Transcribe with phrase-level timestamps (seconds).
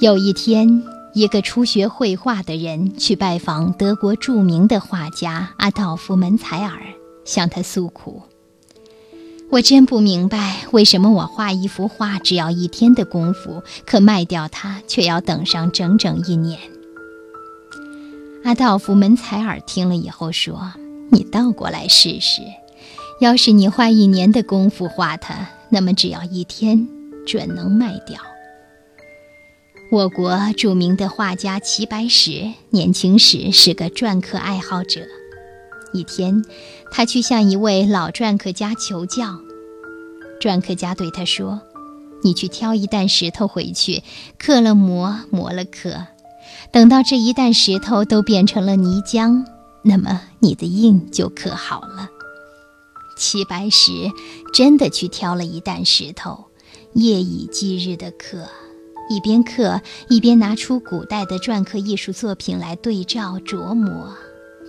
[0.00, 6.80] 有一天，一个初学绘画的人去拜访德国著名的画家阿道夫·门采尔，
[7.26, 8.22] 向他诉苦
[9.52, 16.58] ：“我真不明白，为什么我画一幅画只要一天的功夫，可卖掉它却要等上整整一年。”
[18.42, 20.72] 阿道夫·门采尔听了以后说
[21.12, 22.40] ：“你倒过来试试，
[23.20, 26.88] 要是你花一年的功夫画它，那么只要一天，
[27.26, 28.18] 准能卖掉。”
[29.90, 35.00] 我国著名的画家齐白石年轻时是个篆刻爱好者。
[35.92, 36.44] 一天，
[36.92, 39.40] 他去向一位老篆刻家求教。
[40.40, 41.60] 篆刻家对他说
[42.22, 44.04] ：“你去挑一担石头回去，
[44.38, 46.06] 刻了磨，磨了刻，
[46.70, 49.44] 等到这一担石头都变成了泥浆，
[49.82, 52.08] 那么你的印就刻好了。”
[53.18, 53.90] 齐白石
[54.54, 56.44] 真的去挑了一担石头，
[56.92, 58.46] 夜以继日地刻。
[59.10, 64.14] 一边刻，一边拿出古代的篆刻艺术作品来对照琢磨，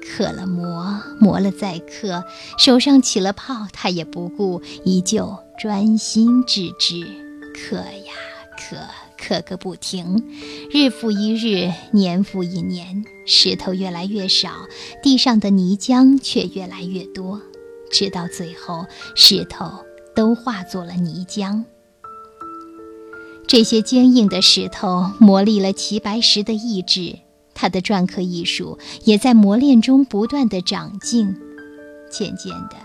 [0.01, 2.23] 刻了磨，磨了再刻，
[2.57, 7.05] 手上起了泡，他也不顾，依旧专心致志
[7.53, 8.13] 刻呀
[8.57, 8.77] 刻，
[9.15, 10.23] 刻个不停。
[10.71, 14.49] 日复一日，年复一年，石头越来越少，
[15.03, 17.39] 地上的泥浆却越来越多，
[17.91, 21.63] 直到最后，石头都化作了泥浆。
[23.51, 27.19] 这些坚硬的石头磨砺了齐白石的意志，
[27.53, 31.35] 他的篆刻艺术也在磨练中不断的长进。
[32.09, 32.77] 渐渐的，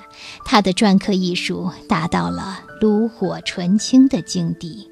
[0.44, 4.90] 他的篆刻艺术达到了炉火纯青的境地。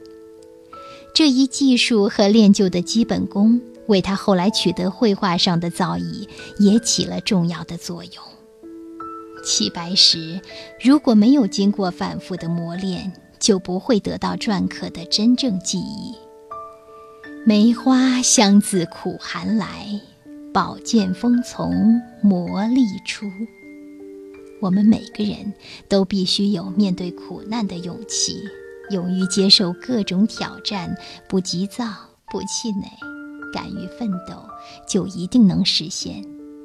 [1.13, 6.29] 这一技术和练就的基本功，为他后来取得绘画上的造诣
[6.61, 8.13] 也起了重要的作用。
[9.45, 10.41] 齐白石
[10.81, 13.13] 如果没有经过反复的磨练，
[13.45, 16.15] 就不会得到篆刻的真正记忆。
[17.45, 20.01] 梅花香自苦寒来，
[20.51, 23.27] 宝剑锋从磨砺出。
[24.63, 25.53] 我们每个人
[25.91, 28.43] 都必须有面对苦难的勇气，
[28.89, 30.97] 勇于接受各种挑战，
[31.29, 31.85] 不急躁，
[32.33, 32.89] 不气馁，
[33.53, 34.43] 敢于奋斗，
[34.89, 36.23] 就一定能实现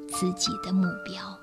[0.08, 1.39] 自己的目标。